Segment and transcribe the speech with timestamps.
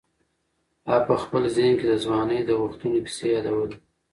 [0.89, 3.77] هغه په خپل ذهن کې د ځوانۍ د وختونو کیسې یادولې.